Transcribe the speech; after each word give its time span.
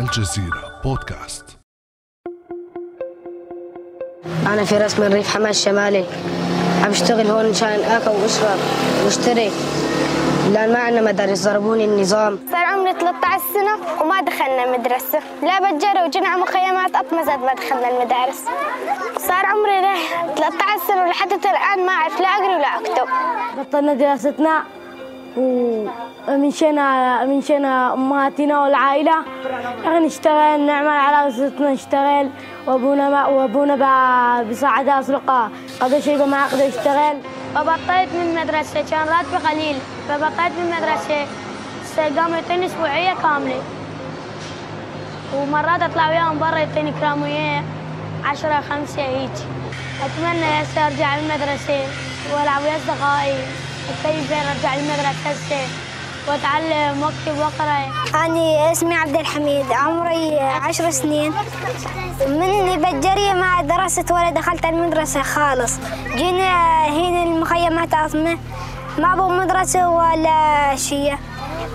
الجزيرة 0.00 0.80
بودكاست. 0.84 1.58
أنا 4.46 4.64
فراس 4.64 4.98
من 4.98 5.12
ريف 5.12 5.34
حماة 5.34 5.50
الشمالي 5.50 6.04
عم 6.84 6.90
اشتغل 6.90 7.26
هون 7.26 7.50
مشان 7.50 7.68
آكل 7.68 8.10
وأشرب 8.10 8.58
وأشتري. 9.04 9.50
لأن 10.52 10.72
ما 10.72 10.78
عندنا 10.78 11.00
مدارس 11.00 11.48
ضربوني 11.48 11.84
النظام. 11.84 12.38
صار 12.52 12.64
عمري 12.64 12.92
13 12.92 13.42
سنة 13.54 14.02
وما 14.02 14.20
دخلنا 14.20 14.78
مدرسة 14.78 15.18
لا 15.42 15.72
بتجرى 15.72 16.04
وجينا 16.06 16.36
مخيمات 16.36 16.96
أطمزت 16.96 17.30
ما 17.30 17.54
دخلنا 17.54 17.88
المدارس. 17.88 18.44
صار 19.18 19.46
عمري 19.46 19.80
13 20.36 20.86
سنة 20.88 21.02
ولحد 21.02 21.32
الآن 21.32 21.86
ما 21.86 21.92
أعرف 21.92 22.20
لا 22.20 22.28
أقرأ 22.28 22.56
ولا 22.56 22.66
أكتب. 22.66 23.08
بطلنا 23.58 23.94
دراستنا 23.94 24.64
ومشينا 25.36 26.15
مشينا 26.28 27.92
أمهاتنا 27.94 28.60
والعائلة. 28.60 29.16
يعني 29.84 30.06
نشتغل 30.06 30.60
نعمل 30.60 30.88
على 30.88 31.26
قصتنا 31.26 31.72
نشتغل. 31.72 32.30
وأبونا 32.66 33.08
ما 33.08 33.26
وأبونا 33.26 34.42
بساعد 34.42 34.88
أسرقه. 34.88 35.50
قضى 35.80 36.02
شيء 36.02 36.26
ما 36.26 36.44
أقدر 36.44 36.68
اشتغل 36.68 37.16
فبطلت 37.54 38.08
من 38.14 38.36
المدرسة 38.36 38.84
كان 38.90 39.08
راتبي 39.08 39.48
قليل. 39.48 39.76
فبطلت 40.08 40.52
من 40.58 40.72
المدرسة 40.72 41.26
قاموا 42.16 42.36
يعطيني 42.36 42.66
أسبوعية 42.66 43.14
كاملة. 43.22 43.62
ومرات 45.34 45.82
أطلع 45.82 46.08
وياهم 46.08 46.38
برا 46.38 46.58
يعطيني 46.58 46.92
كرام 47.00 47.22
وياه. 47.22 47.62
عشرة 48.24 48.60
خمسة 48.70 49.02
هيك. 49.02 49.30
أتمنى 50.04 50.62
هسه 50.62 50.86
أرجع 50.86 51.16
المدرسة 51.16 51.80
وألعب 52.32 52.62
ويا 52.62 52.76
أصدقائي. 52.76 53.36
كيف 54.02 54.32
أرجع 54.32 54.74
المدرسة 54.74 55.30
هسه. 55.30 55.85
وأتعلم 56.28 57.02
وأكتب 57.02 57.38
وأقرأ. 57.38 58.26
أنا 58.26 58.72
اسمي 58.72 58.94
عبد 58.94 59.16
الحميد 59.16 59.72
عمري 59.72 60.38
عشر 60.38 60.90
سنين. 60.90 61.32
مني 62.28 62.76
بجري 62.76 63.34
ما 63.34 63.62
درست 63.62 64.12
ولا 64.12 64.30
دخلت 64.30 64.64
المدرسة 64.64 65.22
خالص. 65.22 65.78
جينا 66.16 66.86
هنا 66.86 67.22
المخيمات 67.22 67.94
عاصمة 67.94 68.38
ما 68.98 69.14
أبو 69.14 69.28
مدرسة 69.28 69.88
ولا 69.88 70.76
شيء. 70.76 71.14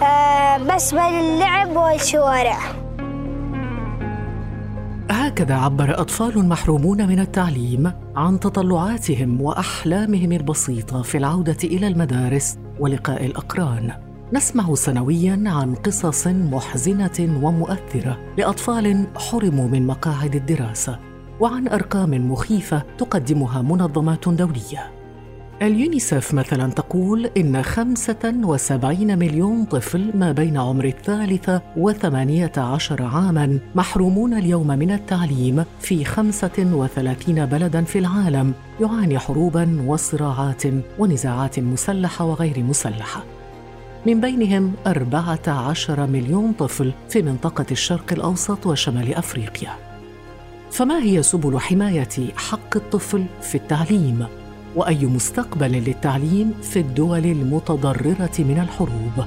أه 0.04 0.58
بس 0.58 0.94
باللعب 0.94 1.76
والشوارع. 1.76 2.58
هكذا 5.12 5.56
عبر 5.56 6.02
أطفال 6.02 6.50
محرومون 6.50 7.08
من 7.08 7.20
التعليم 7.20 7.94
عن 8.16 8.40
تطلعاتهم 8.40 9.42
وأحلامهم 9.42 10.32
البسيطة 10.32 11.02
في 11.02 11.18
العودة 11.18 11.58
إلى 11.64 11.88
المدارس 11.88 12.58
ولقاء 12.80 13.26
الأقران. 13.26 14.11
نسمع 14.34 14.76
سنويا 14.76 15.44
عن 15.46 15.76
قصص 15.76 16.28
محزنة 16.28 17.40
ومؤثرة 17.44 18.18
لأطفال 18.38 19.08
حرموا 19.16 19.68
من 19.68 19.88
مقاعد 19.88 20.36
الدراسة 20.36 21.00
وعن 21.40 21.68
أرقام 21.68 22.32
مخيفة 22.32 22.84
تقدمها 22.98 23.62
منظمات 23.62 24.30
دولية. 24.30 24.92
اليونيسف 25.62 26.34
مثلا 26.34 26.72
تقول 26.72 27.26
إن 27.26 27.64
75 27.64 29.20
مليون 29.20 29.66
طفل 29.66 30.18
ما 30.18 30.32
بين 30.32 30.58
عمر 30.58 30.86
الثالثة 30.86 31.62
وثمانية 31.78 32.52
عشر 32.58 33.04
عاماً 33.04 33.60
محرومون 33.76 34.34
اليوم 34.34 34.68
من 34.68 34.92
التعليم 34.92 35.64
في 35.80 36.06
35 36.06 37.46
بلداً 37.46 37.84
في 37.84 38.00
العالم 38.00 38.54
يعاني 38.82 39.20
حروباً 39.20 39.86
وصراعات 39.88 40.64
ونزاعات 41.00 41.60
مسلحة 41.60 42.26
وغير 42.26 42.64
مسلحة. 42.64 43.41
من 44.06 44.22
بينهم 44.22 44.74
14 44.88 46.08
مليون 46.08 46.54
طفل 46.54 46.94
في 47.10 47.22
منطقة 47.22 47.66
الشرق 47.72 48.14
الأوسط 48.14 48.68
وشمال 48.68 49.14
أفريقيا. 49.14 49.70
فما 50.72 51.04
هي 51.04 51.24
سبل 51.24 51.60
حماية 51.60 52.34
حق 52.38 52.76
الطفل 52.76 53.26
في 53.42 53.56
التعليم؟ 53.56 54.28
وأي 54.76 55.06
مستقبل 55.06 55.72
للتعليم 55.72 56.54
في 56.62 56.80
الدول 56.80 57.26
المتضررة 57.26 58.32
من 58.40 58.60
الحروب؟ 58.60 59.26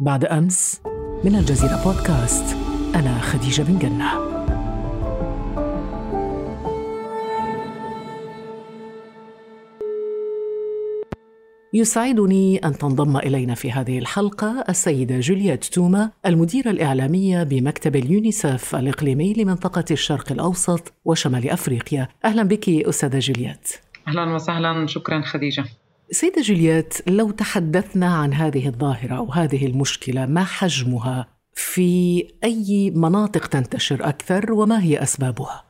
بعد 0.00 0.24
أمس 0.24 0.80
من 1.24 1.34
الجزيرة 1.34 1.84
بودكاست 1.84 2.56
أنا 2.94 3.18
خديجة 3.18 3.62
بن 3.62 3.78
جنة. 3.78 4.29
يسعدني 11.74 12.58
أن 12.58 12.78
تنضم 12.78 13.16
إلينا 13.16 13.54
في 13.54 13.72
هذه 13.72 13.98
الحلقة 13.98 14.64
السيدة 14.68 15.20
جولييت 15.20 15.64
توما 15.64 16.10
المديرة 16.26 16.70
الإعلامية 16.70 17.42
بمكتب 17.42 17.96
اليونيسف 17.96 18.76
الإقليمي 18.76 19.32
لمنطقة 19.32 19.84
الشرق 19.90 20.32
الأوسط 20.32 20.92
وشمال 21.04 21.50
أفريقيا. 21.50 22.08
أهلا 22.24 22.42
بك 22.42 22.68
أستاذة 22.68 23.18
جولييت. 23.18 23.68
أهلا 24.08 24.34
وسهلا 24.34 24.86
شكرا 24.86 25.20
خديجة. 25.20 25.64
سيدة 26.10 26.42
جولييت 26.42 26.94
لو 27.06 27.30
تحدثنا 27.30 28.14
عن 28.14 28.34
هذه 28.34 28.68
الظاهرة 28.68 29.14
أو 29.14 29.32
هذه 29.32 29.66
المشكلة 29.66 30.26
ما 30.26 30.44
حجمها؟ 30.44 31.26
في 31.54 32.24
أي 32.44 32.92
مناطق 32.96 33.46
تنتشر 33.46 34.08
أكثر 34.08 34.52
وما 34.52 34.82
هي 34.82 35.02
أسبابها؟ 35.02 35.69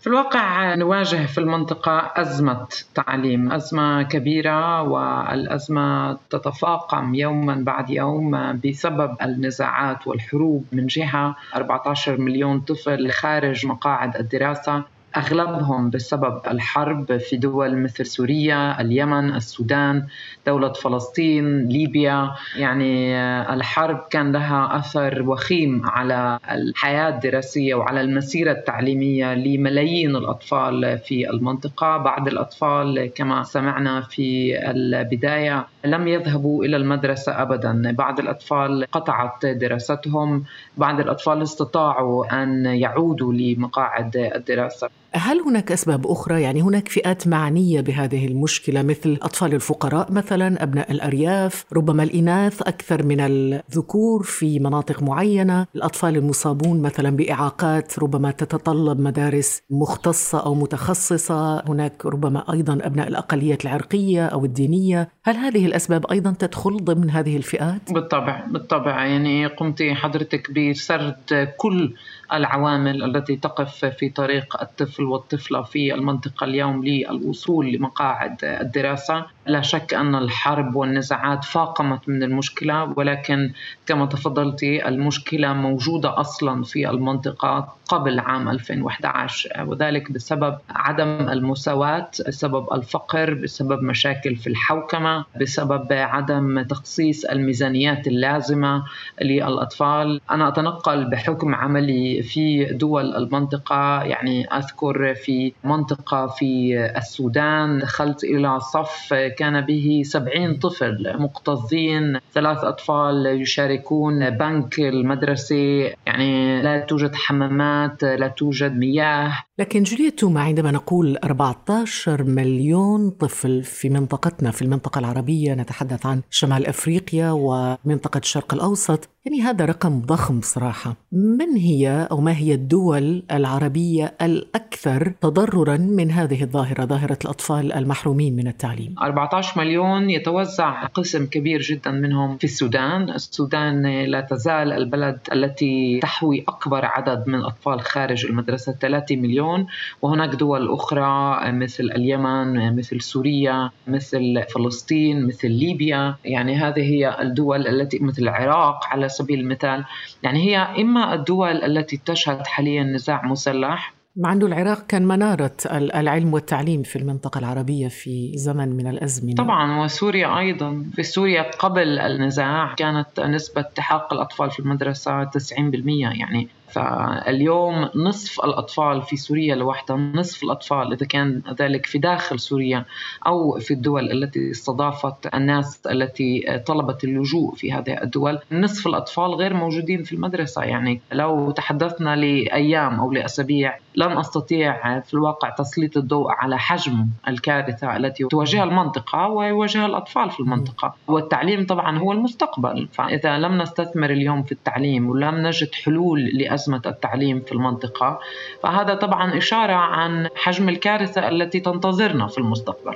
في 0.00 0.06
الواقع 0.06 0.74
نواجه 0.74 1.26
في 1.26 1.38
المنطقة 1.38 2.12
أزمة 2.16 2.66
تعليم 2.94 3.52
أزمة 3.52 4.02
كبيرة 4.02 4.82
والأزمة 4.82 6.18
تتفاقم 6.30 7.14
يوما 7.14 7.54
بعد 7.54 7.90
يوم 7.90 8.60
بسبب 8.64 9.16
النزاعات 9.22 10.06
والحروب 10.06 10.64
من 10.72 10.86
جهة. 10.86 11.36
14 11.54 12.20
مليون 12.20 12.60
طفل 12.60 13.10
خارج 13.10 13.66
مقاعد 13.66 14.16
الدراسة. 14.16 14.84
أغلبهم 15.16 15.90
بسبب 15.90 16.40
الحرب 16.50 17.16
في 17.16 17.36
دول 17.36 17.76
مثل 17.82 18.06
سوريا، 18.06 18.80
اليمن، 18.80 19.34
السودان، 19.34 20.06
دولة 20.46 20.72
فلسطين، 20.72 21.68
ليبيا، 21.68 22.30
يعني 22.56 23.16
الحرب 23.54 24.00
كان 24.10 24.32
لها 24.32 24.76
أثر 24.76 25.22
وخيم 25.22 25.82
على 25.84 26.38
الحياة 26.50 27.08
الدراسية 27.08 27.74
وعلى 27.74 28.00
المسيرة 28.00 28.52
التعليمية 28.52 29.34
لملايين 29.34 30.16
الأطفال 30.16 30.98
في 30.98 31.30
المنطقة، 31.30 31.96
بعض 31.96 32.28
الأطفال 32.28 33.12
كما 33.14 33.42
سمعنا 33.42 34.00
في 34.00 34.58
البداية 34.70 35.66
لم 35.84 36.08
يذهبوا 36.08 36.64
إلى 36.64 36.76
المدرسة 36.76 37.42
ابدا، 37.42 37.92
بعض 37.92 38.20
الأطفال 38.20 38.86
قطعت 38.92 39.46
دراستهم، 39.46 40.44
بعض 40.76 41.00
الأطفال 41.00 41.42
استطاعوا 41.42 42.42
أن 42.42 42.66
يعودوا 42.66 43.32
لمقاعد 43.32 44.16
الدراسة. 44.16 44.97
هل 45.18 45.40
هناك 45.40 45.72
أسباب 45.72 46.06
أخرى؟ 46.06 46.42
يعني 46.42 46.62
هناك 46.62 46.88
فئات 46.88 47.28
معنية 47.28 47.80
بهذه 47.80 48.26
المشكلة 48.26 48.82
مثل 48.82 49.18
أطفال 49.22 49.54
الفقراء 49.54 50.12
مثلا 50.12 50.62
أبناء 50.62 50.92
الأرياف 50.92 51.64
ربما 51.72 52.02
الإناث 52.02 52.62
أكثر 52.62 53.06
من 53.06 53.20
الذكور 53.20 54.22
في 54.22 54.58
مناطق 54.58 55.02
معينة 55.02 55.66
الأطفال 55.76 56.16
المصابون 56.16 56.82
مثلا 56.82 57.10
بإعاقات 57.10 57.98
ربما 57.98 58.30
تتطلب 58.30 59.00
مدارس 59.00 59.62
مختصة 59.70 60.46
أو 60.46 60.54
متخصصة 60.54 61.68
هناك 61.68 62.06
ربما 62.06 62.52
أيضا 62.52 62.78
أبناء 62.82 63.08
الأقليات 63.08 63.64
العرقية 63.64 64.26
أو 64.26 64.44
الدينية. 64.44 65.08
هل 65.24 65.36
هذه 65.36 65.66
الأسباب 65.66 66.10
أيضا 66.10 66.34
تدخل 66.38 66.76
ضمن 66.76 67.10
هذه 67.10 67.36
الفئات؟ 67.36 67.92
بالطبع 67.92 68.44
بالطبع. 68.46 69.06
يعني 69.06 69.46
قمت 69.46 69.82
حضرتك 69.82 70.50
بسرد 70.50 71.48
كل 71.56 71.94
العوامل 72.32 73.04
التي 73.04 73.36
تقف 73.36 73.84
في 73.84 74.08
طريق 74.08 74.62
الطفل 74.62 75.07
والطفله 75.08 75.62
في 75.62 75.94
المنطقة 75.94 76.44
اليوم 76.44 76.84
للوصول 76.84 77.72
لمقاعد 77.72 78.36
الدراسة، 78.44 79.26
لا 79.46 79.60
شك 79.60 79.94
أن 79.94 80.14
الحرب 80.14 80.76
والنزاعات 80.76 81.44
فاقمت 81.44 82.08
من 82.08 82.22
المشكلة 82.22 82.94
ولكن 82.96 83.52
كما 83.86 84.06
تفضلتي 84.06 84.88
المشكلة 84.88 85.52
موجودة 85.52 86.20
أصلا 86.20 86.62
في 86.64 86.90
المنطقة 86.90 87.74
قبل 87.88 88.18
عام 88.18 88.48
2011 88.48 89.64
وذلك 89.66 90.12
بسبب 90.12 90.58
عدم 90.70 91.08
المساواة، 91.08 92.10
بسبب 92.28 92.66
الفقر، 92.72 93.34
بسبب 93.34 93.82
مشاكل 93.82 94.36
في 94.36 94.46
الحوكمة، 94.46 95.24
بسبب 95.40 95.92
عدم 95.92 96.62
تخصيص 96.62 97.24
الميزانيات 97.24 98.06
اللازمة 98.06 98.84
للأطفال، 99.22 100.20
أنا 100.30 100.48
أتنقل 100.48 101.10
بحكم 101.10 101.54
عملي 101.54 102.22
في 102.22 102.64
دول 102.64 103.14
المنطقة 103.16 104.02
يعني 104.02 104.46
أذكر 104.46 104.87
أذكر 104.88 105.14
في 105.14 105.52
منطقة 105.64 106.26
في 106.26 106.74
السودان 106.96 107.78
دخلت 107.78 108.24
إلى 108.24 108.60
صف 108.60 109.14
كان 109.38 109.60
به 109.60 110.02
سبعين 110.04 110.54
طفل 110.54 111.16
مكتظين 111.18 112.18
ثلاث 112.34 112.64
أطفال 112.64 113.26
يشاركون 113.40 114.30
بنك 114.30 114.78
المدرسة. 114.78 115.90
يعني 116.06 116.62
لا 116.62 116.80
توجد 116.80 117.14
حمامات 117.14 118.04
لا 118.04 118.28
توجد 118.28 118.76
مياه. 118.76 119.32
لكن 119.58 119.82
جولييت 119.82 120.18
توما 120.18 120.40
عندما 120.40 120.70
نقول 120.70 121.16
14 121.24 122.22
مليون 122.24 123.10
طفل 123.10 123.62
في 123.62 123.88
منطقتنا 123.88 124.50
في 124.50 124.62
المنطقة 124.62 124.98
العربية 124.98 125.54
نتحدث 125.54 126.06
عن 126.06 126.22
شمال 126.30 126.66
أفريقيا 126.66 127.30
ومنطقة 127.30 128.18
الشرق 128.18 128.54
الأوسط 128.54 129.08
يعني 129.24 129.42
هذا 129.42 129.64
رقم 129.64 130.00
ضخم 130.00 130.40
صراحة. 130.42 130.96
من 131.12 131.56
هي 131.56 132.08
أو 132.10 132.20
ما 132.20 132.36
هي 132.36 132.54
الدول 132.54 133.22
العربية 133.30 134.14
الأكثر 134.22 134.77
تضررا 135.20 135.76
من 135.76 136.10
هذه 136.10 136.42
الظاهرة 136.42 136.84
ظاهرة 136.84 137.18
الأطفال 137.24 137.72
المحرومين 137.72 138.36
من 138.36 138.48
التعليم. 138.48 138.94
14 139.02 139.60
مليون 139.60 140.10
يتوزع 140.10 140.84
قسم 140.84 141.26
كبير 141.26 141.60
جدا 141.60 141.90
منهم 141.90 142.36
في 142.36 142.44
السودان. 142.44 143.10
السودان 143.10 144.04
لا 144.04 144.20
تزال 144.20 144.72
البلد 144.72 145.18
التي 145.32 145.98
تحوي 146.02 146.44
أكبر 146.48 146.84
عدد 146.84 147.24
من 147.26 147.34
الأطفال 147.34 147.80
خارج 147.80 148.26
المدرسة 148.26 148.72
3 148.72 149.16
مليون. 149.16 149.66
وهناك 150.02 150.34
دول 150.34 150.72
أخرى 150.72 151.40
مثل 151.52 151.84
اليمن 151.84 152.76
مثل 152.76 153.00
سوريا 153.00 153.70
مثل 153.86 154.42
فلسطين 154.54 155.26
مثل 155.26 155.50
ليبيا. 155.50 156.14
يعني 156.24 156.56
هذه 156.56 156.80
هي 156.80 157.22
الدول 157.22 157.66
التي 157.66 157.98
مثل 157.98 158.22
العراق 158.22 158.86
على 158.86 159.08
سبيل 159.08 159.40
المثال. 159.40 159.84
يعني 160.22 160.38
هي 160.38 160.56
إما 160.56 161.14
الدول 161.14 161.62
التي 161.62 162.00
تشهد 162.04 162.46
حاليا 162.46 162.82
نزاع 162.82 163.26
مسلح 163.26 163.97
مع 164.18 164.32
أنه 164.32 164.46
العراق 164.46 164.86
كان 164.86 165.06
منارة 165.06 165.56
العلم 165.72 166.34
والتعليم 166.34 166.82
في 166.82 166.96
المنطقة 166.96 167.38
العربية 167.38 167.88
في 167.88 168.32
زمن 168.34 168.68
من 168.68 168.86
الأزمنة. 168.86 169.34
طبعا 169.34 169.84
وسوريا 169.84 170.38
أيضا. 170.38 170.84
في 170.94 171.02
سوريا 171.02 171.42
قبل 171.42 171.98
النزاع 171.98 172.74
كانت 172.74 173.20
نسبة 173.20 173.60
التحاق 173.60 174.12
الأطفال 174.12 174.50
في 174.50 174.60
المدرسة 174.60 175.24
90% 175.24 176.18
يعني 176.20 176.48
فاليوم 176.70 177.88
نصف 177.94 178.40
الأطفال 178.44 179.02
في 179.02 179.16
سوريا 179.16 179.54
لوحدها 179.54 179.96
نصف 179.96 180.44
الأطفال 180.44 180.92
إذا 180.92 181.06
كان 181.06 181.42
ذلك 181.60 181.86
في 181.86 181.98
داخل 181.98 182.40
سوريا 182.40 182.84
أو 183.26 183.58
في 183.58 183.74
الدول 183.74 184.10
التي 184.10 184.50
استضافت 184.50 185.34
الناس 185.34 185.86
التي 185.86 186.60
طلبت 186.66 187.04
اللجوء 187.04 187.54
في 187.54 187.72
هذه 187.72 188.02
الدول. 188.02 188.38
نصف 188.52 188.86
الأطفال 188.86 189.34
غير 189.34 189.54
موجودين 189.54 190.02
في 190.02 190.12
المدرسة. 190.12 190.62
يعني 190.62 191.00
لو 191.12 191.50
تحدثنا 191.50 192.16
لأيام 192.16 193.00
أو 193.00 193.12
لأسابيع 193.12 193.78
لن 193.96 194.18
أستطيع 194.18 195.00
في 195.00 195.14
الواقع 195.14 195.50
تسليط 195.50 195.96
الضوء 195.96 196.30
على 196.30 196.58
حجم 196.58 197.06
الكارثة 197.28 197.96
التي 197.96 198.24
تواجهها 198.24 198.64
المنطقة 198.64 199.28
ويواجهها 199.28 199.86
الأطفال 199.86 200.30
في 200.30 200.40
المنطقة. 200.40 200.94
والتعليم 201.08 201.66
طبعا 201.66 201.98
هو 201.98 202.12
المستقبل. 202.12 202.88
فإذا 202.92 203.38
لم 203.38 203.62
نستثمر 203.62 204.10
اليوم 204.10 204.42
في 204.42 204.52
التعليم 204.52 205.08
ولم 205.08 205.46
نجد 205.46 205.74
حلول 205.84 206.20
لأزمة 206.58 206.82
التعليم 206.86 207.40
في 207.40 207.52
المنطقة. 207.52 208.18
فهذا 208.62 208.94
طبعا 208.94 209.38
إشارة 209.38 209.72
عن 209.72 210.28
حجم 210.34 210.68
الكارثة 210.68 211.28
التي 211.28 211.60
تنتظرنا 211.60 212.26
في 212.26 212.38
المستقبل. 212.38 212.94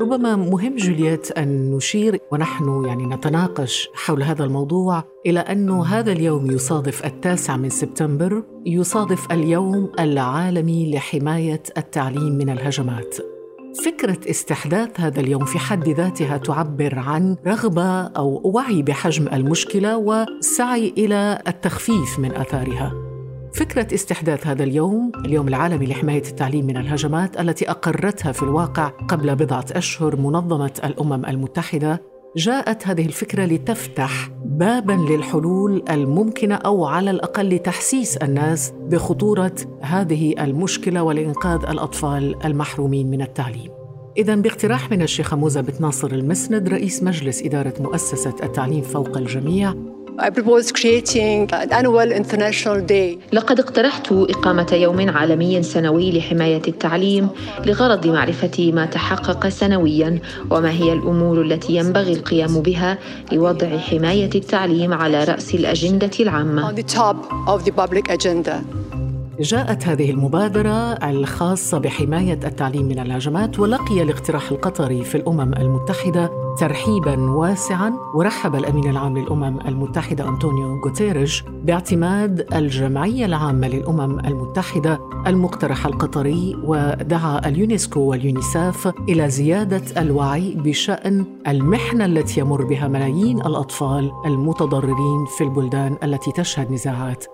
ربما 0.00 0.36
مهم 0.36 0.76
جولييت 0.76 1.30
أن 1.30 1.70
نشير 1.70 2.18
ونحن 2.32 2.84
يعني 2.86 3.06
نتناقش 3.06 3.88
حول 3.94 4.22
هذا 4.22 4.44
الموضوع 4.44 5.04
إلى 5.26 5.40
أن 5.40 5.70
هذا 5.70 6.12
اليوم 6.12 6.50
يصادف 6.50 7.06
التاسع 7.06 7.56
من 7.56 7.68
سبتمبر 7.68 8.42
يصادف 8.66 9.32
اليوم 9.32 9.92
العالمي 9.98 10.94
لحماية 10.94 11.62
التعليم 11.76 12.32
من 12.32 12.50
الهجمات. 12.50 13.16
فكرة 13.84 14.30
استحداث 14.30 15.00
هذا 15.00 15.20
اليوم 15.20 15.44
في 15.44 15.58
حد 15.58 15.88
ذاتها 15.88 16.36
تعبر 16.36 16.98
عن 16.98 17.36
رغبة 17.46 18.02
أو 18.02 18.40
وعي 18.44 18.82
بحجم 18.82 19.28
المشكلة 19.32 19.96
وسعي 19.96 20.94
إلى 20.98 21.42
التخفيف 21.48 22.18
من 22.18 22.36
آثارها. 22.36 22.92
فكرة 23.54 23.94
استحداث 23.94 24.46
هذا 24.46 24.64
اليوم 24.64 25.12
اليوم 25.24 25.48
العالمي 25.48 25.86
لحماية 25.86 26.22
التعليم 26.22 26.66
من 26.66 26.76
الهجمات 26.76 27.40
التي 27.40 27.70
أقرتها 27.70 28.32
في 28.32 28.42
الواقع 28.42 28.88
قبل 28.88 29.36
بضعة 29.36 29.66
أشهر 29.72 30.16
منظمة 30.16 30.80
الأمم 30.84 31.26
المتحدة 31.26 32.02
جاءت 32.36 32.86
هذه 32.86 33.06
الفكرة 33.06 33.44
لتفتح 33.44 34.30
بابا 34.44 34.92
للحلول 34.92 35.84
الممكنة 35.90 36.54
أو 36.54 36.84
على 36.84 37.10
الأقل 37.10 37.48
لتحسيس 37.48 38.16
الناس 38.16 38.72
بخطورة 38.80 39.54
هذه 39.80 40.44
المشكلة 40.44 41.02
ولإنقاذ 41.02 41.70
الأطفال 41.70 42.46
المحرومين 42.46 43.10
من 43.10 43.22
التعليم. 43.22 43.70
إذا 44.16 44.34
باقتراح 44.34 44.90
من 44.90 45.02
الشيخة 45.02 45.36
موزة 45.36 45.60
بن 45.60 45.72
ناصر 45.80 46.10
المسند 46.10 46.68
رئيس 46.68 47.02
مجلس 47.02 47.42
إدارة 47.42 47.74
مؤسسة 47.80 48.34
التعليم 48.42 48.82
فوق 48.82 49.16
الجميع 49.16 49.74
I 50.18 50.30
propose 50.30 50.72
creating 50.72 51.50
an 51.52 51.70
annual 51.72 52.10
international 52.10 52.80
day. 52.80 53.18
لقد 53.32 53.60
اقترحت 53.60 54.12
إقامة 54.12 54.66
يوم 54.72 55.10
عالمي 55.10 55.62
سنوي 55.62 56.18
لحماية 56.18 56.62
التعليم 56.68 57.28
لغرض 57.66 58.06
معرفة 58.06 58.72
ما 58.72 58.86
تحقق 58.86 59.48
سنويا 59.48 60.18
وما 60.50 60.70
هي 60.70 60.92
الأمور 60.92 61.42
التي 61.42 61.76
ينبغي 61.76 62.12
القيام 62.12 62.60
بها 62.60 62.98
لوضع 63.32 63.78
حماية 63.78 64.30
التعليم 64.34 64.92
على 64.94 65.24
رأس 65.24 65.54
الأجندة 65.54 66.10
العامة. 66.20 66.70
On 66.70 66.74
the 66.74 66.96
top 66.96 67.16
of 67.46 67.64
the 67.64 67.72
public 67.72 68.08
agenda. 68.10 68.85
جاءت 69.40 69.86
هذه 69.88 70.10
المبادرة 70.10 70.92
الخاصة 70.92 71.78
بحماية 71.78 72.40
التعليم 72.44 72.86
من 72.86 72.98
الهجمات 72.98 73.58
ولقي 73.58 74.02
الاقتراح 74.02 74.50
القطري 74.50 75.04
في 75.04 75.14
الأمم 75.14 75.54
المتحدة 75.54 76.30
ترحيبا 76.58 77.30
واسعا. 77.30 77.92
ورحب 78.14 78.54
الأمين 78.54 78.90
العام 78.90 79.18
للأمم 79.18 79.60
المتحدة 79.60 80.28
أنطونيو 80.28 80.80
غوتيريش 80.84 81.44
باعتماد 81.64 82.54
الجمعية 82.54 83.26
العامة 83.26 83.68
للأمم 83.68 84.20
المتحدة 84.20 85.00
المقترح 85.26 85.86
القطري 85.86 86.56
ودعا 86.64 87.48
اليونسكو 87.48 88.00
واليونيساف 88.00 88.92
إلى 89.08 89.30
زيادة 89.30 90.02
الوعي 90.02 90.54
بشأن 90.54 91.24
المحنة 91.48 92.04
التي 92.04 92.40
يمر 92.40 92.64
بها 92.64 92.88
ملايين 92.88 93.40
الأطفال 93.40 94.12
المتضررين 94.26 95.24
في 95.38 95.44
البلدان 95.44 95.96
التي 96.02 96.32
تشهد 96.32 96.72
نزاعات 96.72 97.24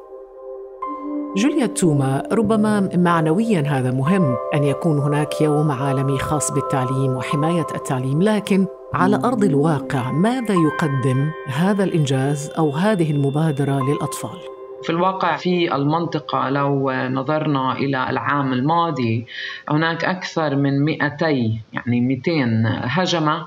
جوليا 1.36 1.66
توما 1.66 2.22
ربما 2.32 2.88
معنويا 2.94 3.60
هذا 3.60 3.90
مهم 3.90 4.36
أن 4.54 4.64
يكون 4.64 4.98
هناك 4.98 5.40
يوم 5.40 5.70
عالمي 5.70 6.18
خاص 6.18 6.52
بالتعليم 6.52 7.16
وحماية 7.16 7.66
التعليم 7.74 8.22
لكن 8.22 8.66
على 8.94 9.16
أرض 9.16 9.44
الواقع 9.44 10.10
ماذا 10.10 10.54
يقدم 10.54 11.30
هذا 11.46 11.84
الإنجاز 11.84 12.50
أو 12.58 12.70
هذه 12.70 13.10
المبادرة 13.10 13.80
للأطفال؟ 13.90 14.38
في 14.82 14.90
الواقع 14.90 15.36
في 15.36 15.74
المنطقة 15.74 16.48
لو 16.48 16.90
نظرنا 16.92 17.72
إلى 17.72 18.10
العام 18.10 18.52
الماضي 18.52 19.26
هناك 19.68 20.04
أكثر 20.04 20.56
من 20.56 20.84
200 20.84 21.26
يعني 21.72 22.00
200 22.00 22.32
هجمة 22.66 23.46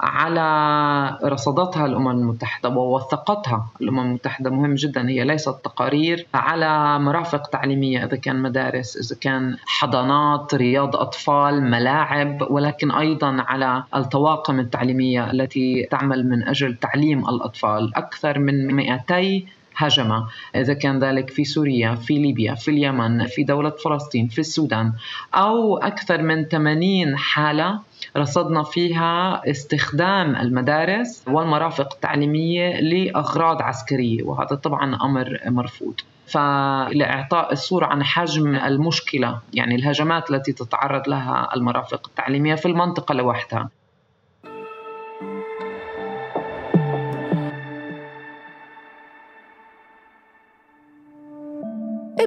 على 0.00 1.18
رصدتها 1.24 1.86
الأمم 1.86 2.08
المتحدة 2.08 2.68
ووثقتها 2.68 3.66
الأمم 3.80 4.00
المتحدة. 4.00 4.50
مهم 4.50 4.74
جدا 4.74 5.08
هي 5.08 5.24
ليست 5.24 5.54
تقارير 5.64 6.26
على 6.34 6.98
مرافق 6.98 7.42
تعليمية 7.46 8.04
إذا 8.04 8.16
كان 8.16 8.42
مدارس 8.42 8.96
إذا 8.96 9.20
كان 9.20 9.56
حضانات 9.66 10.54
رياض 10.54 10.96
أطفال 10.96 11.62
ملاعب 11.62 12.46
ولكن 12.50 12.90
أيضا 12.90 13.44
على 13.48 13.82
الطواقم 13.96 14.60
التعليمية 14.60 15.30
التي 15.30 15.88
تعمل 15.90 16.28
من 16.28 16.48
أجل 16.48 16.74
تعليم 16.74 17.28
الأطفال. 17.28 17.96
أكثر 17.96 18.38
من 18.38 18.74
200 18.74 19.42
هجمة. 19.78 20.26
إذا 20.56 20.74
كان 20.74 20.98
ذلك 20.98 21.30
في 21.30 21.44
سوريا 21.44 21.94
في 21.94 22.18
ليبيا 22.18 22.54
في 22.54 22.70
اليمن 22.70 23.26
في 23.26 23.44
دولة 23.44 23.70
فلسطين 23.70 24.28
في 24.28 24.38
السودان 24.38 24.92
أو 25.34 25.78
أكثر 25.78 26.22
من 26.22 26.44
80 26.44 27.16
حالة 27.16 27.80
رصدنا 28.16 28.62
فيها 28.62 29.42
استخدام 29.50 30.36
المدارس 30.36 31.24
والمرافق 31.26 31.94
التعليمية 31.94 32.80
لأغراض 32.80 33.62
عسكرية 33.62 34.22
وهذا 34.22 34.56
طبعا 34.56 34.94
أمر 35.02 35.38
مرفوض. 35.46 35.94
فلإعطاء 36.26 37.52
الصورة 37.52 37.86
عن 37.86 38.02
حجم 38.04 38.54
المشكلة 38.54 39.38
يعني 39.54 39.74
الهجمات 39.74 40.30
التي 40.30 40.52
تتعرض 40.52 41.08
لها 41.08 41.48
المرافق 41.56 42.06
التعليمية 42.08 42.54
في 42.54 42.66
المنطقة 42.66 43.14
لوحدها. 43.14 43.68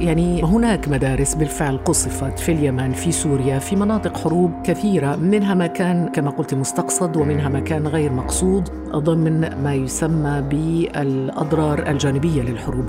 يعني 0.00 0.42
هناك 0.42 0.88
مدارس 0.88 1.34
بالفعل 1.34 1.78
قصفت 1.84 2.38
في 2.38 2.52
اليمن 2.52 2.92
في 2.92 3.12
سوريا 3.12 3.58
في 3.58 3.76
مناطق 3.76 4.16
حروب 4.16 4.52
كثيرة 4.64 5.16
منها 5.16 5.54
ما 5.54 5.66
كان 5.66 6.08
كما 6.08 6.30
قلت 6.30 6.54
مستقصد 6.54 7.16
ومنها 7.16 7.48
ما 7.48 7.60
كان 7.60 7.86
غير 7.86 8.12
مقصود 8.12 8.68
ضمن 8.96 9.40
ما 9.62 9.74
يسمى 9.74 10.42
بالأضرار 10.50 11.88
الجانبية 11.90 12.42
للحروب 12.42 12.86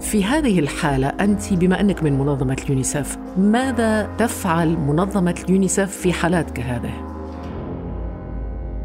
في 0.00 0.24
هذه 0.24 0.58
الحالة 0.58 1.08
أنت 1.08 1.54
بما 1.54 1.80
أنك 1.80 2.02
من 2.02 2.18
منظمة 2.18 2.56
اليونيسف 2.64 3.18
ماذا 3.36 4.08
تفعل 4.18 4.76
منظمة 4.76 5.34
اليونيسف 5.44 5.90
في 5.90 6.12
حالات 6.12 6.50
كهذه؟ 6.50 7.07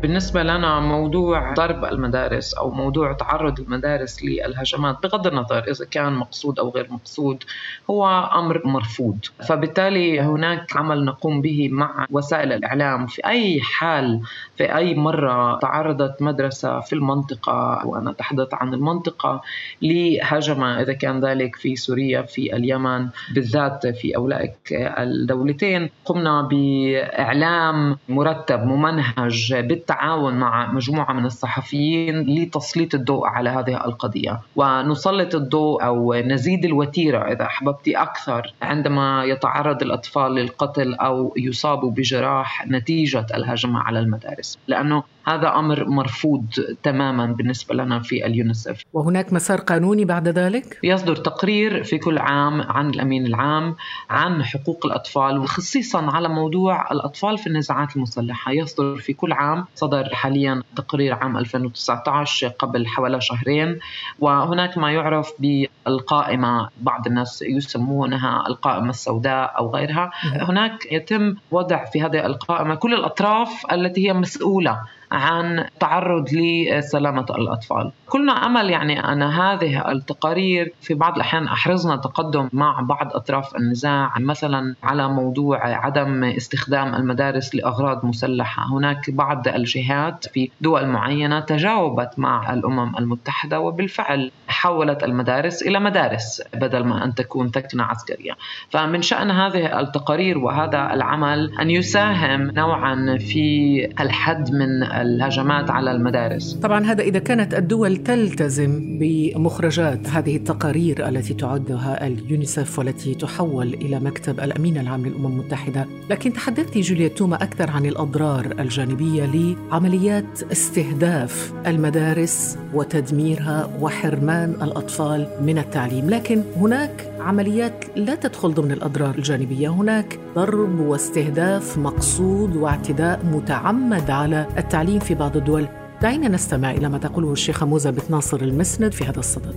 بالنسبة 0.03 0.43
لنا 0.43 0.79
موضوع 0.79 1.53
ضرب 1.53 1.85
المدارس 1.85 2.53
أو 2.53 2.71
موضوع 2.71 3.13
تعرض 3.13 3.59
المدارس 3.59 4.23
للهجمات 4.23 5.03
بغض 5.03 5.27
النظر 5.27 5.63
إذا 5.71 5.85
كان 5.85 6.13
مقصود 6.13 6.59
أو 6.59 6.69
غير 6.69 6.87
مقصود 6.89 7.43
هو 7.89 8.29
أمر 8.35 8.61
مرفوض. 8.65 9.17
فبالتالي 9.47 10.21
هناك 10.21 10.77
عمل 10.77 11.05
نقوم 11.05 11.41
به 11.41 11.69
مع 11.71 12.05
وسائل 12.11 12.53
الإعلام 12.53 13.07
في 13.07 13.25
أي 13.25 13.61
حال 13.61 14.21
في 14.57 14.75
أي 14.75 14.95
مرة 14.95 15.59
تعرضت 15.59 16.21
مدرسة 16.21 16.79
في 16.79 16.93
المنطقة 16.93 17.87
وأنا 17.87 18.11
أتحدث 18.11 18.53
عن 18.53 18.73
المنطقة 18.73 19.41
لهجمة 19.81 20.81
إذا 20.81 20.93
كان 20.93 21.25
ذلك 21.25 21.55
في 21.55 21.75
سوريا 21.75 22.21
في 22.21 22.55
اليمن 22.55 23.07
بالذات 23.35 23.87
في 23.87 24.15
أولئك 24.15 24.73
الدولتين 24.73 25.89
قمنا 26.05 26.41
بإعلام 26.41 27.97
مرتب 28.09 28.63
ممنهج 28.65 29.53
بالتعليم 29.55 29.92
بالتعاون 29.93 30.33
مع 30.33 30.71
مجموعة 30.71 31.13
من 31.13 31.25
الصحفيين 31.25 32.21
لتسليط 32.21 32.95
الضوء 32.95 33.27
على 33.27 33.49
هذه 33.49 33.85
القضية. 33.85 34.41
ونسلط 34.55 35.35
الضوء 35.35 35.85
أو 35.85 36.13
نزيد 36.13 36.65
الوتيرة 36.65 37.19
إذا 37.19 37.45
أحببتي 37.45 37.97
أكثر 37.97 38.53
عندما 38.61 39.23
يتعرض 39.25 39.81
الأطفال 39.81 40.35
للقتل 40.35 40.93
أو 40.95 41.33
يصابوا 41.37 41.91
بجراح 41.91 42.67
نتيجة 42.67 43.25
الهجمة 43.33 43.79
على 43.79 43.99
المدارس. 43.99 44.57
لأنه 44.67 45.03
هذا 45.25 45.55
أمر 45.55 45.85
مرفوض 45.89 46.45
تماما 46.83 47.25
بالنسبة 47.25 47.75
لنا 47.75 47.99
في 47.99 48.25
اليونيسف 48.25 48.83
وهناك 48.93 49.33
مسار 49.33 49.61
قانوني 49.61 50.05
بعد 50.05 50.27
ذلك؟ 50.27 50.79
يصدر 50.83 51.15
تقرير 51.15 51.83
في 51.83 51.97
كل 51.97 52.17
عام 52.17 52.61
عن 52.61 52.89
الأمين 52.89 53.25
العام 53.25 53.75
عن 54.09 54.43
حقوق 54.43 54.85
الأطفال 54.85 55.37
وخصيصا 55.37 56.01
على 56.01 56.29
موضوع 56.29 56.91
الأطفال 56.91 57.37
في 57.37 57.47
النزاعات 57.47 57.95
المسلحة. 57.95 58.51
يصدر 58.51 58.95
في 58.95 59.13
كل 59.13 59.33
عام 59.33 59.65
صدر 59.75 60.09
حاليا 60.13 60.63
تقرير 60.75 61.13
عام 61.13 61.37
2019 61.37 62.47
قبل 62.47 62.87
حوالي 62.87 63.21
شهرين 63.21 63.79
وهناك 64.19 64.77
ما 64.77 64.91
يعرف 64.91 65.31
بالقائمة. 65.39 66.69
بعض 66.81 67.07
الناس 67.07 67.41
يسمونها 67.41 68.47
القائمة 68.47 68.89
السوداء 68.89 69.57
أو 69.57 69.75
غيرها. 69.75 70.11
هناك 70.23 70.91
يتم 70.91 71.35
وضع 71.51 71.85
في 71.85 72.01
هذه 72.01 72.25
القائمة 72.25 72.75
كل 72.75 72.93
الأطراف 72.93 73.65
التي 73.71 74.07
هي 74.07 74.13
مسؤولة 74.13 74.79
عن 75.13 75.65
تعرض 75.79 76.29
لسلامة 76.33 77.25
الأطفال. 77.29 77.91
كلنا 78.09 78.31
أمل 78.31 78.69
يعني 78.69 78.99
أن 79.11 79.23
هذه 79.23 79.91
التقارير 79.91 80.73
في 80.81 80.93
بعض 80.93 81.15
الأحيان 81.15 81.47
أحرزنا 81.47 81.95
تقدم 81.95 82.49
مع 82.53 82.81
بعض 82.81 83.15
أطراف 83.15 83.55
النزاع 83.55 84.19
مثلا 84.19 84.75
على 84.83 85.09
موضوع 85.09 85.59
عدم 85.85 86.23
استخدام 86.23 86.95
المدارس 86.95 87.55
لأغراض 87.55 88.05
مسلحة. 88.05 88.65
هناك 88.77 89.09
بعض 89.09 89.47
الجهات 89.47 90.25
في 90.27 90.49
دول 90.61 90.87
معينة 90.87 91.39
تجاوبت 91.39 92.09
مع 92.17 92.53
الأمم 92.53 92.97
المتحدة 92.97 93.59
وبالفعل 93.59 94.31
حولت 94.47 95.03
المدارس 95.03 95.63
إلى 95.63 95.79
مدارس 95.79 96.41
بدل 96.53 96.83
ما 96.83 97.03
أن 97.03 97.15
تكون 97.15 97.51
ثكنة 97.51 97.83
عسكرية. 97.83 98.33
فمن 98.69 99.01
شأن 99.01 99.31
هذه 99.31 99.79
التقارير 99.79 100.37
وهذا 100.37 100.93
العمل 100.93 101.51
أن 101.59 101.69
يساهم 101.69 102.51
نوعا 102.51 103.17
في 103.19 103.85
الحد 103.99 104.51
من 104.53 104.83
الهجمات 105.03 105.69
على 105.69 105.91
المدارس. 105.91 106.53
طبعا 106.53 106.85
هذا 106.85 107.01
إذا 107.01 107.19
كانت 107.19 107.53
الدول 107.53 107.97
تلتزم 107.97 108.97
بمخرجات 108.99 110.07
هذه 110.09 110.35
التقارير 110.35 111.07
التي 111.09 111.33
تعدها 111.33 112.07
اليونيسف 112.07 112.79
والتي 112.79 113.15
تحول 113.15 113.73
إلى 113.73 113.99
مكتب 113.99 114.39
الأمين 114.39 114.77
العام 114.77 115.05
للأمم 115.05 115.25
المتحدة. 115.25 115.85
لكن 116.09 116.33
تحدثتي 116.33 116.81
جوليا 116.81 117.07
توما 117.07 117.35
أكثر 117.35 117.71
عن 117.71 117.85
الأضرار 117.85 118.55
الجانبية 118.59 119.25
لعمليات 119.25 120.43
استهداف 120.51 121.53
المدارس 121.67 122.57
وتدميرها 122.73 123.69
وحرمان 123.81 124.49
الأطفال 124.61 125.27
من 125.41 125.57
التعليم. 125.57 126.09
لكن 126.09 126.41
هناك 126.57 127.12
عمليات 127.23 127.85
لا 127.95 128.15
تدخل 128.15 128.53
ضمن 128.53 128.71
الأضرار 128.71 129.15
الجانبية. 129.15 129.69
هناك 129.69 130.19
ضرب 130.35 130.79
واستهداف 130.79 131.77
مقصود 131.77 132.55
واعتداء 132.55 133.19
متعمد 133.25 134.09
على 134.09 134.47
التعليم 134.57 134.99
في 134.99 135.15
بعض 135.15 135.37
الدول. 135.37 135.67
دعينا 136.01 136.27
نستمع 136.27 136.71
إلى 136.71 136.89
ما 136.89 136.97
تقوله 136.97 137.31
الشيخة 137.31 137.65
موزة 137.65 137.89
بنت 137.89 138.11
ناصر 138.11 138.41
المسند 138.41 138.91
في 138.91 139.03
هذا 139.03 139.19
الصدد. 139.19 139.55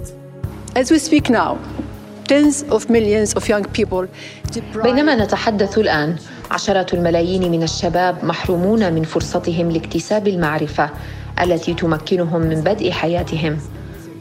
As 0.78 0.90
we 0.90 0.98
speak 0.98 1.30
now, 1.30 1.56
tens 2.28 2.62
of 2.70 2.90
millions 2.90 3.34
of 3.34 3.48
young 3.48 3.64
people 3.78 4.06
بينما 4.82 5.24
نتحدث 5.24 5.78
الآن 5.78 6.16
عشرات 6.50 6.94
الملايين 6.94 7.50
من 7.52 7.62
الشباب 7.62 8.24
محرومون 8.24 8.92
من 8.92 9.02
فرصتهم 9.02 9.70
لاكتساب 9.70 10.28
المعرفة 10.28 10.90
التي 11.42 11.74
تمكنهم 11.74 12.40
من 12.40 12.60
بدء 12.60 12.90
حياتهم. 12.90 13.58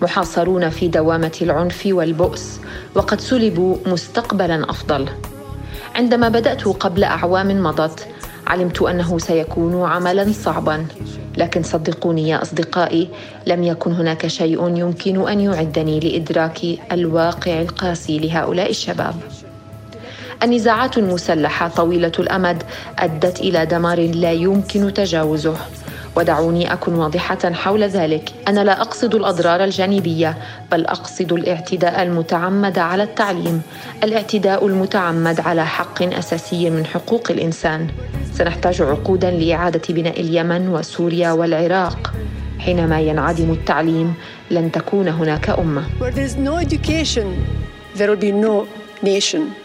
محاصرون 0.02 0.70
في 0.70 0.88
دوامة 0.88 1.38
العنف 1.42 1.84
والبؤس 1.86 2.60
وقد 2.96 3.22
سلبوا 3.22 3.78
مستقبلا 3.86 4.70
أفضل. 4.70 5.10
عندما 5.96 6.30
بدأت 6.30 6.68
قبل 6.68 7.04
أعوام 7.04 7.64
مضت 7.64 8.08
علمت 8.48 8.82
أنه 8.82 9.20
سيكون 9.20 9.84
عملا 9.84 10.32
صعبا. 10.32 10.86
لكن 11.38 11.64
صدقوني 11.64 12.30
يا 12.30 12.42
أصدقائي 12.42 13.10
لم 13.48 13.64
يكن 13.64 13.92
هناك 13.92 14.28
شيء 14.28 14.78
يمكن 14.78 15.28
أن 15.28 15.40
يعدني 15.40 16.00
لإدراك 16.00 16.60
الواقع 16.92 17.62
القاسي 17.62 18.20
لهؤلاء 18.20 18.70
الشباب. 18.70 19.16
النزاعات 20.44 20.98
المسلحة 20.98 21.68
طويلة 21.68 22.12
الأمد 22.20 22.64
أدت 23.00 23.40
إلى 23.40 23.66
دمار 23.66 24.00
لا 24.00 24.32
يمكن 24.32 24.94
تجاوزه. 24.94 25.58
ودعوني 26.16 26.74
أكن 26.74 26.96
واضحة 26.96 27.54
حول 27.54 27.84
ذلك. 27.84 28.34
أنا 28.48 28.64
لا 28.64 28.82
أقصد 28.82 29.16
الأضرار 29.16 29.64
الجانبية 29.64 30.38
بل 30.72 30.86
أقصد 30.86 31.34
الاعتداء 31.34 32.04
المتعمد 32.04 32.80
على 32.80 33.04
التعليم 33.04 33.62
الاعتداء 34.04 34.68
المتعمد 34.68 35.40
على 35.40 35.66
حق 35.66 36.04
أساسي 36.04 36.70
من 36.70 36.86
حقوق 36.86 37.32
الإنسان. 37.32 37.88
سنحتاج 38.34 38.82
عقودا 38.82 39.32
لإعادة 39.32 39.82
بناء 39.90 40.22
اليمن 40.22 40.70
وسوريا 40.70 41.32
والعراق. 41.32 42.14
حينما 42.60 43.00
ينعدم 43.02 43.52
التعليم 43.52 44.14
لن 44.52 44.72
تكون 44.72 45.08
هناك 45.08 45.50
أمة. 45.50 45.84
Where 46.00 46.12
there 46.12 46.26
is 46.26 46.36
no 46.36 46.58
education, 46.58 47.28
there 47.96 48.10
will 48.10 48.22
be 48.22 48.32
no 48.32 48.68
nation. 49.04 49.65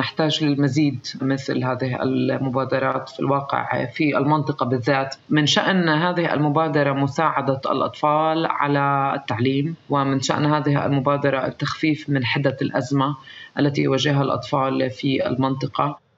نحتاج 0.00 0.44
للمزيد 0.44 1.06
مثل 1.22 1.64
هذه 1.64 2.02
المبادرات 2.02 3.08
في 3.08 3.20
الواقع 3.20 3.84
في 3.84 4.18
المنطقة 4.18 4.66
بالذات. 4.66 5.14
من 5.30 5.46
شأن 5.46 5.88
هذه 5.88 6.34
المبادرة 6.34 6.92
مساعدة 6.92 7.60
الأطفال 7.66 8.46
على 8.46 9.14
التعليم 9.16 9.76
ومن 9.90 10.20
شأن 10.20 10.46
هذه 10.46 10.86
المبادرة 10.86 11.46
التخفيف 11.46 12.08
من 12.08 12.24
حدة 12.24 12.56
الأزمة 12.62 13.16
التي 13.58 13.82
يواجهها 13.82 14.22
الأطفال 14.22 14.90
في 14.90 15.26
المنطقة. 15.26 16.09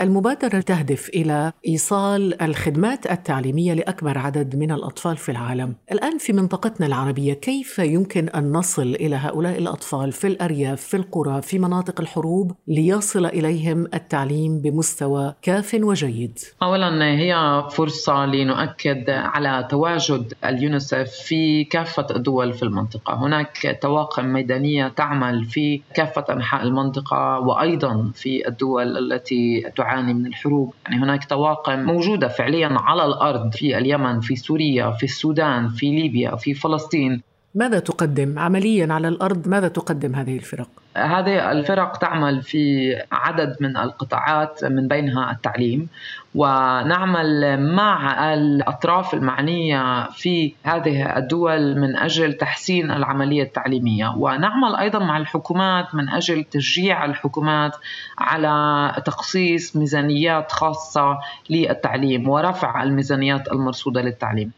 المبادرة 0.00 0.60
تهدف 0.60 1.08
إلى 1.08 1.52
إيصال 1.68 2.42
الخدمات 2.42 3.10
التعليمية 3.10 3.74
لأكبر 3.74 4.18
عدد 4.18 4.56
من 4.56 4.72
الأطفال 4.72 5.16
في 5.16 5.28
العالم. 5.32 5.74
الآن 5.92 6.18
في 6.18 6.32
منطقتنا 6.32 6.86
العربية 6.86 7.32
كيف 7.34 7.78
يمكن 7.78 8.28
أن 8.28 8.52
نصل 8.52 8.82
إلى 8.82 9.16
هؤلاء 9.16 9.58
الأطفال 9.58 10.12
في 10.12 10.26
الأرياف، 10.26 10.80
في 10.80 10.96
القرى، 10.96 11.42
في 11.42 11.58
مناطق 11.58 12.00
الحروب 12.00 12.52
ليصل 12.68 13.26
إليهم 13.26 13.86
التعليم 13.94 14.60
بمستوى 14.60 15.34
كاف 15.42 15.76
وجيد؟ 15.80 16.38
أولا 16.62 17.04
هي 17.04 17.64
فرصة 17.70 18.26
لنؤكد 18.26 19.10
على 19.10 19.68
تواجد 19.70 20.34
اليونيسف 20.44 21.10
في 21.10 21.64
كافة 21.64 22.06
الدول 22.16 22.52
في 22.52 22.62
المنطقة. 22.62 23.14
هناك 23.14 23.78
طواقم 23.82 24.26
ميدانية 24.26 24.88
تعمل 24.88 25.44
في 25.44 25.80
كافة 25.94 26.24
أنحاء 26.30 26.62
المنطقة 26.62 27.38
وأيضا 27.38 28.10
في 28.14 28.48
الدول 28.48 29.12
التي 29.12 29.70
تعاني 29.86 30.14
من 30.14 30.26
الحروب. 30.26 30.74
يعني 30.84 31.02
هناك 31.02 31.24
طواقم 31.24 31.78
موجودة 31.80 32.28
فعليا 32.28 32.68
على 32.72 33.04
الأرض 33.04 33.54
في 33.54 33.78
اليمن 33.78 34.20
في 34.20 34.36
سوريا 34.36 34.90
في 34.90 35.04
السودان 35.04 35.68
في 35.68 35.90
ليبيا 35.90 36.36
في 36.36 36.54
فلسطين. 36.54 37.22
ماذا 37.56 37.78
تقدم 37.78 38.38
عمليا 38.38 38.92
على 38.92 39.08
الأرض؟ 39.08 39.48
ماذا 39.48 39.68
تقدم 39.68 40.14
هذه 40.14 40.36
الفرق؟ 40.36 40.68
هذه 40.96 41.52
الفرق 41.52 41.96
تعمل 41.96 42.42
في 42.42 42.94
عدد 43.12 43.56
من 43.60 43.76
القطاعات 43.76 44.64
من 44.64 44.88
بينها 44.88 45.30
التعليم 45.30 45.88
ونعمل 46.34 47.60
مع 47.74 48.34
الأطراف 48.34 49.14
المعنية 49.14 50.10
في 50.10 50.54
هذه 50.64 51.16
الدول 51.18 51.78
من 51.78 51.96
أجل 51.96 52.32
تحسين 52.32 52.90
العملية 52.90 53.42
التعليمية. 53.42 54.14
ونعمل 54.16 54.76
أيضا 54.76 54.98
مع 54.98 55.16
الحكومات 55.16 55.94
من 55.94 56.08
أجل 56.08 56.44
تشجيع 56.44 57.04
الحكومات 57.04 57.76
على 58.18 58.92
تخصيص 59.04 59.76
ميزانيات 59.76 60.52
خاصة 60.52 61.18
للتعليم 61.50 62.28
ورفع 62.28 62.82
الميزانيات 62.82 63.52
المرصودة 63.52 64.02
للتعليم. 64.02 64.52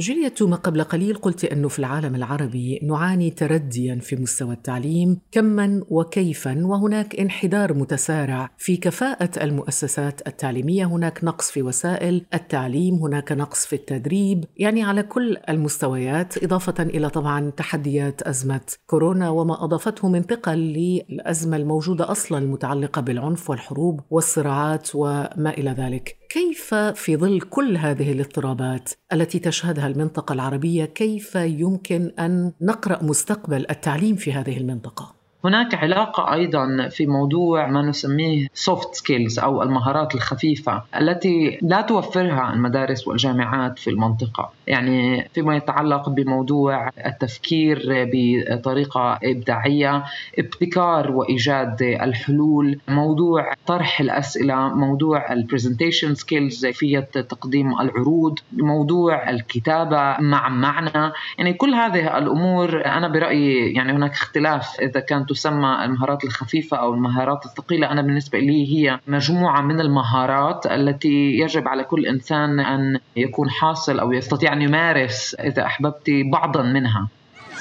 جيليا 0.00 0.32
ما 0.40 0.56
قبل 0.56 0.82
قليل 0.84 1.14
قلت 1.14 1.44
أنه 1.44 1.68
في 1.68 1.78
العالم 1.78 2.14
العربي 2.14 2.80
نعاني 2.82 3.30
ترديا 3.30 3.94
في 3.94 4.16
مستوى 4.16 4.54
التعليم 4.54 5.20
كما 5.32 5.84
وكيفا 5.88 6.66
وهناك 6.66 7.20
انحدار 7.20 7.74
متسارع 7.74 8.50
في 8.58 8.76
كفاءة 8.76 9.44
المؤسسات 9.44 10.28
التعليمية. 10.28 10.84
هناك 10.84 11.24
نقص 11.24 11.50
في 11.50 11.62
وسائل 11.62 12.26
التعليم 12.34 12.94
هناك 12.94 13.32
نقص 13.32 13.66
في 13.66 13.72
التدريب 13.72 14.44
يعني 14.56 14.82
على 14.82 15.02
كل 15.02 15.36
المستويات 15.48 16.44
إضافة 16.44 16.82
إلى 16.82 17.10
طبعا 17.10 17.50
تحديات 17.50 18.22
أزمة 18.22 18.60
كورونا 18.86 19.30
وما 19.30 19.64
أضافته 19.64 20.08
من 20.08 20.22
ثقل 20.22 20.58
للأزمة 20.58 21.56
الموجودة 21.56 22.10
أصلا 22.10 22.38
المتعلقة 22.38 23.00
بالعنف 23.00 23.50
والحروب 23.50 24.00
والصراعات 24.10 24.88
وما 24.94 25.50
إلى 25.58 25.70
ذلك. 25.70 26.19
كيف 26.30 26.74
في 26.74 27.16
ظل 27.16 27.40
كل 27.40 27.76
هذه 27.76 28.12
الاضطرابات 28.12 28.90
التي 29.12 29.38
تشهدها 29.38 29.86
المنطقة 29.86 30.32
العربية 30.32 30.84
كيف 30.84 31.34
يمكن 31.34 32.12
أن 32.18 32.52
نقرأ 32.60 33.02
مستقبل 33.02 33.66
التعليم 33.70 34.16
في 34.16 34.32
هذه 34.32 34.58
المنطقة؟ 34.58 35.19
هناك 35.44 35.74
علاقة 35.74 36.32
أيضا 36.32 36.88
في 36.88 37.06
موضوع 37.06 37.66
ما 37.66 37.82
نسميه 37.82 38.46
soft 38.46 38.98
skills 38.98 39.42
أو 39.42 39.62
المهارات 39.62 40.14
الخفيفة 40.14 40.82
التي 41.00 41.58
لا 41.62 41.80
توفرها 41.80 42.52
المدارس 42.52 43.08
والجامعات 43.08 43.78
في 43.78 43.90
المنطقة. 43.90 44.52
يعني 44.66 45.28
فيما 45.34 45.56
يتعلق 45.56 46.08
بموضوع 46.08 46.88
التفكير 47.06 47.82
بطريقة 48.12 49.18
إبداعية 49.24 50.04
ابتكار 50.38 51.10
وإيجاد 51.10 51.82
الحلول 51.82 52.78
موضوع 52.88 53.52
طرح 53.66 54.00
الأسئلة 54.00 54.74
موضوع 54.74 55.32
ال 55.32 55.38
presentation 55.38 56.14
skills 56.14 56.66
كيفية 56.66 57.00
تقديم 57.00 57.80
العروض 57.80 58.38
موضوع 58.52 59.30
الكتابة 59.30 60.16
مع 60.20 60.48
معنى. 60.48 61.12
يعني 61.38 61.52
كل 61.52 61.74
هذه 61.74 62.18
الأمور 62.18 62.86
أنا 62.86 63.08
برأيي 63.08 63.72
يعني 63.72 63.92
هناك 63.92 64.12
اختلاف 64.12 64.80
إذا 64.80 65.00
كانت 65.00 65.29
تسمى 65.30 65.84
المهارات 65.84 66.24
الخفيفة 66.24 66.76
أو 66.76 66.94
المهارات 66.94 67.46
الثقيلة 67.46 67.90
أنا 67.90 68.02
بالنسبة 68.02 68.38
لي 68.38 68.66
هي 68.74 69.00
مجموعة 69.06 69.60
من 69.60 69.80
المهارات 69.80 70.66
التي 70.66 71.38
يجب 71.38 71.68
على 71.68 71.84
كل 71.84 72.06
إنسان 72.06 72.60
أن 72.60 72.98
يكون 73.16 73.50
حاصل 73.50 73.98
أو 73.98 74.12
يستطيع 74.12 74.52
أن 74.52 74.62
يمارس 74.62 75.34
إذا 75.34 75.66
أحببت 75.66 76.10
بعضا 76.32 76.62
منها 76.62 77.08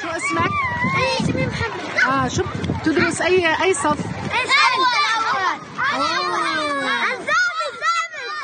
شو 0.01 0.07
اسمك؟ 0.07 0.51
اسمي 1.21 1.45
محمد 1.45 2.13
آه 2.13 2.27
شو 2.27 2.43
تدرس 2.83 3.21
اي 3.21 3.63
اي 3.63 3.73
صف؟ 3.73 4.19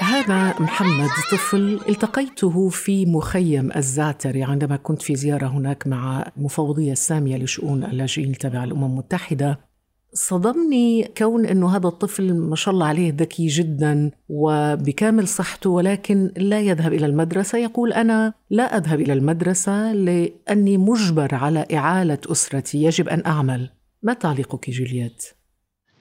هذا 0.05 0.59
محمد 0.59 1.09
طفل 1.31 1.79
التقيته 1.89 2.69
في 2.69 3.05
مخيم 3.05 3.71
الزعتري 3.75 4.43
عندما 4.43 4.75
كنت 4.75 5.01
في 5.01 5.15
زيارة 5.15 5.47
هناك 5.47 5.87
مع 5.87 6.31
مفوضية 6.37 6.91
السامية 6.91 7.37
لشؤون 7.37 7.83
اللاجئين 7.83 8.37
تبع 8.37 8.63
الأمم 8.63 8.85
المتحدة. 8.85 9.59
صدمني 10.13 11.11
كون 11.17 11.45
إنه 11.45 11.75
هذا 11.75 11.87
الطفل 11.87 12.33
ما 12.33 12.55
شاء 12.55 12.73
الله 12.73 12.85
عليه 12.85 13.13
ذكي 13.17 13.47
جدا 13.47 14.11
وبكامل 14.29 15.27
صحته 15.27 15.69
ولكن 15.69 16.31
لا 16.37 16.59
يذهب 16.59 16.93
إلى 16.93 17.05
المدرسة. 17.05 17.57
يقول 17.57 17.93
أنا 17.93 18.33
لا 18.49 18.77
أذهب 18.77 19.01
إلى 19.01 19.13
المدرسة 19.13 19.93
لأني 19.93 20.77
مجبر 20.77 21.35
على 21.35 21.65
إعالة 21.73 22.19
أسرتي 22.31 22.83
يجب 22.83 23.09
أن 23.09 23.25
أعمل. 23.25 23.69
ما 24.03 24.13
تعليقك 24.13 24.69
جولييت؟ 24.69 25.25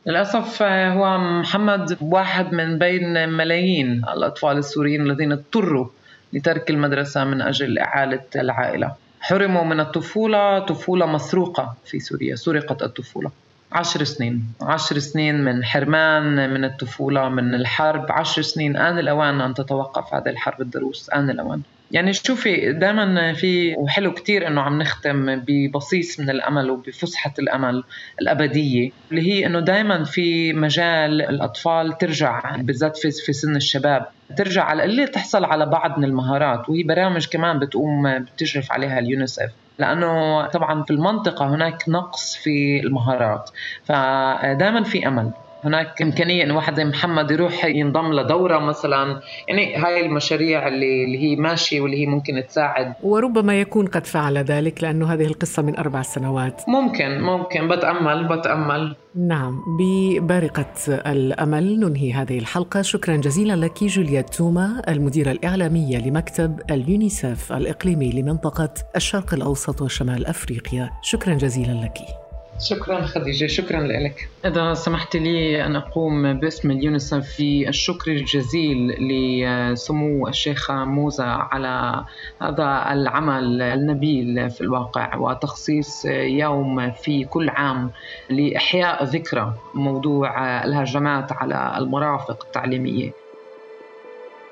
للأسف 0.06 0.62
هو 0.62 1.18
محمد 1.18 1.98
واحد 2.00 2.52
من 2.52 2.78
بين 2.78 3.28
ملايين 3.28 4.04
الأطفال 4.16 4.56
السوريين 4.58 5.02
الذين 5.10 5.32
اضطروا 5.32 5.86
لترك 6.32 6.70
المدرسة 6.70 7.24
من 7.24 7.42
أجل 7.42 7.78
إعالة 7.78 8.24
العائلة. 8.36 8.92
حرموا 9.20 9.64
من 9.64 9.80
الطفولة 9.80 10.58
طفولة 10.58 11.06
مسروقة 11.06 11.74
في 11.84 12.00
سوريا 12.00 12.34
سرقت 12.36 12.82
الطفولة. 12.82 13.30
عشر 13.72 14.04
سنين 14.04 14.44
عشر 14.62 14.98
سنين 14.98 15.44
من 15.44 15.64
حرمان 15.64 16.50
من 16.54 16.64
الطفولة 16.64 17.28
من 17.28 17.54
الحرب. 17.54 18.12
عشر 18.12 18.42
سنين 18.42 18.76
آن 18.76 18.98
الأوان 18.98 19.40
أن 19.40 19.54
تتوقف 19.54 20.14
هذه 20.14 20.28
الحرب 20.28 20.60
الدروس 20.60 21.10
آن 21.10 21.30
الأوان. 21.30 21.60
يعني 21.90 22.12
شوفي 22.12 22.72
دائما 22.72 23.32
في 23.32 23.74
وحلو 23.76 24.12
كتير 24.12 24.46
إنه 24.46 24.60
عم 24.60 24.78
نختم 24.82 25.42
ببصيص 25.46 26.20
من 26.20 26.30
الأمل 26.30 26.70
وبفسحة 26.70 27.34
الأمل 27.38 27.84
الأبدية 28.20 28.90
اللي 29.10 29.32
هي 29.32 29.46
إنه 29.46 29.60
دائما 29.60 30.04
في 30.04 30.52
مجال 30.52 31.22
الأطفال 31.22 31.98
ترجع 31.98 32.56
بالذات 32.56 32.96
في 32.96 33.32
سن 33.32 33.56
الشباب 33.56 34.06
ترجع 34.36 34.64
على 34.64 34.84
اللي 34.84 35.06
تحصل 35.06 35.44
على 35.44 35.66
بعض 35.66 35.98
من 35.98 36.04
المهارات 36.04 36.68
وهي 36.68 36.82
برامج 36.82 37.26
كمان 37.26 37.58
بتقوم 37.58 38.18
بتشرف 38.18 38.72
عليها 38.72 38.98
اليونيسف 38.98 39.50
لأنه 39.78 40.46
طبعا 40.46 40.82
في 40.82 40.90
المنطقة 40.90 41.54
هناك 41.54 41.88
نقص 41.88 42.36
في 42.36 42.80
المهارات 42.80 43.50
فدائما 43.84 44.82
في 44.82 45.08
أمل. 45.08 45.30
هناك 45.64 46.02
إمكانية 46.02 46.44
إنه 46.44 46.56
واحد 46.56 46.76
زي 46.76 46.84
محمد 46.84 47.30
يروح 47.30 47.64
ينضم 47.64 48.12
لدورة 48.12 48.58
مثلا. 48.58 49.20
يعني 49.48 49.76
هاي 49.76 50.06
المشاريع 50.06 50.68
اللي, 50.68 51.04
اللي 51.04 51.22
هي 51.22 51.36
ماشية 51.36 51.80
واللي 51.80 52.02
هي 52.02 52.06
ممكن 52.06 52.42
تساعد. 52.48 52.94
وربما 53.02 53.60
يكون 53.60 53.86
قد 53.86 54.06
فعل 54.06 54.38
ذلك 54.38 54.82
لأنه 54.82 55.12
هذه 55.12 55.26
القصة 55.26 55.62
من 55.62 55.76
أربع 55.76 56.02
سنوات. 56.02 56.62
ممكن 56.68 57.20
ممكن. 57.20 57.68
بتأمل 57.68 58.28
بتأمل. 58.28 58.96
نعم 59.16 59.60
ببارقة 59.78 60.74
الأمل 60.88 61.80
ننهي 61.80 62.12
هذه 62.12 62.38
الحلقة. 62.38 62.82
شكرا 62.82 63.16
جزيلا 63.16 63.56
لك 63.56 63.84
جوليا 63.84 64.20
توما 64.20 64.82
المديرة 64.88 65.30
الإعلامية 65.30 65.98
لمكتب 65.98 66.60
اليونيسف 66.70 67.52
الإقليمي 67.52 68.10
لمنطقة 68.10 68.74
الشرق 68.96 69.34
الأوسط 69.34 69.82
وشمال 69.82 70.26
أفريقيا. 70.26 70.90
شكرا 71.02 71.34
جزيلا 71.34 71.72
لك. 71.72 72.23
شكرا 72.60 73.02
خديجة 73.02 73.46
شكرا 73.46 73.80
لك. 73.80 74.28
إذا 74.44 74.74
سمحت 74.74 75.16
لي 75.16 75.66
أن 75.66 75.76
أقوم 75.76 76.32
باسم 76.32 76.70
اليونيسف 76.70 77.26
في 77.26 77.68
الشكر 77.68 78.10
الجزيل 78.10 78.96
لسمو 79.00 80.28
الشيخة 80.28 80.84
موزة 80.84 81.24
على 81.24 82.04
هذا 82.42 82.92
العمل 82.92 83.62
النبيل 83.62 84.50
في 84.50 84.60
الواقع 84.60 85.16
وتخصيص 85.16 86.04
يوم 86.24 86.90
في 86.90 87.24
كل 87.24 87.48
عام 87.48 87.90
لإحياء 88.30 89.04
ذكرى 89.04 89.54
موضوع 89.74 90.64
الهجمات 90.64 91.32
على 91.32 91.74
المرافق 91.78 92.44
التعليمية. 92.44 93.10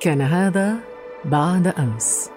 كان 0.00 0.20
هذا 0.20 0.74
بعد 1.24 1.66
أمس. 1.66 2.31